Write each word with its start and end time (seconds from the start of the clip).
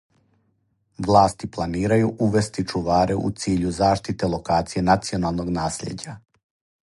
Власти 1.07 1.49
планирају 1.57 2.09
увести 2.27 2.65
чуваре 2.71 3.19
у 3.27 3.31
циљу 3.43 3.75
заштите 3.81 4.29
локација 4.37 4.87
националног 4.89 5.55
наслијеđа. 5.61 6.17